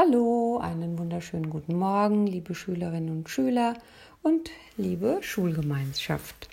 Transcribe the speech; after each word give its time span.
Hallo, 0.00 0.58
einen 0.62 0.96
wunderschönen 0.96 1.50
guten 1.50 1.74
Morgen, 1.74 2.28
liebe 2.28 2.54
Schülerinnen 2.54 3.10
und 3.10 3.28
Schüler 3.28 3.74
und 4.22 4.48
liebe 4.76 5.18
Schulgemeinschaft. 5.22 6.48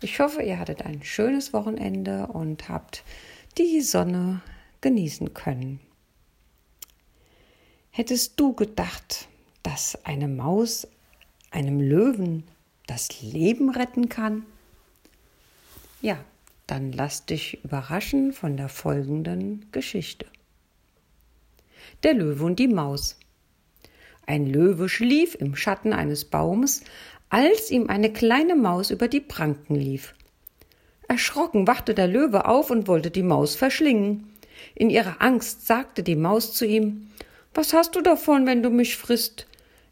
Ich 0.00 0.18
hoffe, 0.18 0.42
ihr 0.42 0.58
hattet 0.58 0.82
ein 0.82 1.04
schönes 1.04 1.52
Wochenende 1.52 2.26
und 2.26 2.68
habt 2.68 3.04
die 3.56 3.82
Sonne 3.82 4.40
genießen 4.80 5.32
können. 5.32 5.78
Hättest 7.92 8.40
du 8.40 8.52
gedacht, 8.52 9.28
dass 9.62 10.04
eine 10.04 10.26
Maus 10.26 10.88
einem 11.52 11.80
Löwen 11.80 12.42
das 12.88 13.22
Leben 13.22 13.70
retten 13.70 14.08
kann? 14.08 14.42
Ja, 16.00 16.18
dann 16.66 16.90
lass 16.90 17.26
dich 17.26 17.62
überraschen 17.62 18.32
von 18.32 18.56
der 18.56 18.68
folgenden 18.68 19.68
Geschichte 19.70 20.26
der 22.02 22.14
Löwe 22.14 22.44
und 22.44 22.58
die 22.58 22.68
Maus. 22.68 23.18
Ein 24.26 24.46
Löwe 24.46 24.88
schlief 24.88 25.34
im 25.34 25.56
Schatten 25.56 25.92
eines 25.92 26.24
Baumes, 26.24 26.82
als 27.28 27.70
ihm 27.70 27.88
eine 27.88 28.12
kleine 28.12 28.54
Maus 28.54 28.90
über 28.90 29.08
die 29.08 29.20
Pranken 29.20 29.74
lief. 29.74 30.14
Erschrocken 31.08 31.66
wachte 31.66 31.94
der 31.94 32.06
Löwe 32.06 32.46
auf 32.46 32.70
und 32.70 32.88
wollte 32.88 33.10
die 33.10 33.22
Maus 33.22 33.54
verschlingen. 33.54 34.32
In 34.74 34.90
ihrer 34.90 35.20
Angst 35.20 35.66
sagte 35.66 36.02
die 36.02 36.16
Maus 36.16 36.54
zu 36.54 36.64
ihm 36.64 37.08
Was 37.54 37.72
hast 37.72 37.96
du 37.96 38.00
davon, 38.00 38.46
wenn 38.46 38.62
du 38.62 38.70
mich 38.70 38.96
frisst? 38.96 39.46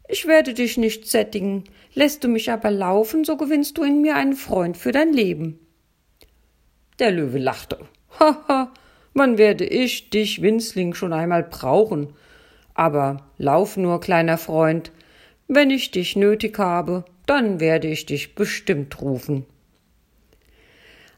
Ich 0.07 0.27
werde 0.27 0.53
dich 0.53 0.77
nicht 0.77 1.07
sättigen, 1.07 1.63
lässt 1.93 2.23
du 2.23 2.27
mich 2.27 2.51
aber 2.51 2.71
laufen, 2.71 3.23
so 3.23 3.37
gewinnst 3.37 3.77
du 3.77 3.83
in 3.83 4.01
mir 4.01 4.15
einen 4.15 4.35
Freund 4.35 4.77
für 4.77 4.91
dein 4.91 5.13
Leben. 5.13 5.59
Der 6.99 7.11
Löwe 7.11 7.37
lachte. 7.37 7.79
Haha, 8.19 8.73
Wann 9.13 9.37
werde 9.37 9.65
ich 9.65 10.09
dich, 10.09 10.41
Winzling, 10.41 10.93
schon 10.93 11.13
einmal 11.13 11.43
brauchen? 11.43 12.13
Aber 12.73 13.25
lauf 13.37 13.77
nur, 13.77 13.99
kleiner 13.99 14.37
Freund. 14.37 14.91
Wenn 15.47 15.69
ich 15.69 15.91
dich 15.91 16.15
nötig 16.15 16.57
habe, 16.59 17.03
dann 17.25 17.59
werde 17.59 17.87
ich 17.87 18.05
dich 18.05 18.35
bestimmt 18.35 19.01
rufen. 19.01 19.45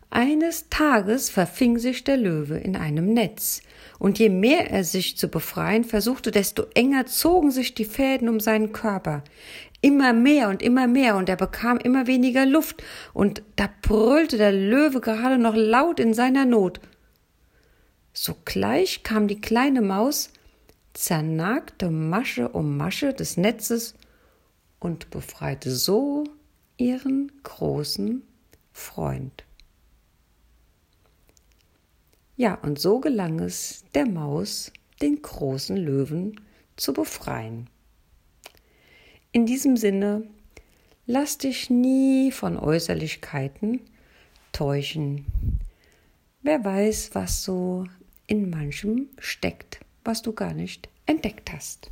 Eines 0.10 0.70
Tages 0.70 1.32
verfing 1.32 1.80
sich 1.80 2.04
der 2.04 2.18
Löwe 2.18 2.58
in 2.58 2.76
einem 2.76 3.14
Netz, 3.14 3.62
und 3.98 4.20
je 4.20 4.30
mehr 4.30 4.70
er 4.70 4.84
sich 4.84 5.18
zu 5.18 5.28
befreien 5.28 5.84
versuchte, 5.84 6.30
desto 6.30 6.66
enger 6.76 7.08
zogen 7.08 7.50
sich 7.50 7.74
die 7.74 7.86
Fäden 7.86 8.30
um 8.30 8.40
seinen 8.40 8.74
Körper. 8.74 9.24
Immer 9.82 10.14
mehr 10.14 10.50
und 10.50 10.62
immer 10.62 10.88
mehr, 10.88 11.16
und 11.16 11.30
er 11.30 11.36
bekam 11.36 11.80
immer 11.80 12.06
weniger 12.06 12.46
Luft, 12.46 12.84
und 13.14 13.42
da 13.56 13.68
brüllte 13.82 14.38
der 14.38 14.52
Löwe 14.52 15.02
gerade 15.02 15.40
noch 15.40 15.56
laut 15.56 16.00
in 16.00 16.14
seiner 16.14 16.46
Not. 16.46 16.80
Sogleich 18.14 19.02
kam 19.02 19.28
die 19.28 19.42
kleine 19.42 19.82
Maus, 19.82 20.30
zernagte 20.94 21.90
Masche 21.90 22.50
um 22.50 22.78
Masche 22.78 23.14
des 23.14 23.38
Netzes 23.38 23.96
und 24.80 25.10
befreite 25.10 25.72
so 25.72 26.24
ihren 26.78 27.32
großen 27.42 28.22
Freund. 28.72 29.44
Ja, 32.36 32.56
und 32.56 32.80
so 32.80 33.00
gelang 33.00 33.40
es 33.40 33.84
der 33.96 34.06
Maus, 34.06 34.72
den 35.02 35.22
großen 35.22 35.78
Löwen 35.78 36.40
zu 36.76 36.94
befreien. 36.94 37.68
In 39.32 39.48
diesem 39.48 39.76
Sinne, 39.76 40.24
lass 41.08 41.40
dich 41.40 41.72
nie 41.72 42.32
von 42.32 42.58
Äußerlichkeiten 42.58 43.82
täuschen. 44.52 45.26
Wer 46.42 46.64
weiß, 46.64 47.12
was 47.14 47.44
so 47.44 47.86
manchem 48.64 49.10
steckt, 49.20 49.82
was 50.06 50.22
du 50.22 50.32
gar 50.32 50.54
nicht 50.54 50.88
entdeckt 51.06 51.52
hast. 51.52 51.92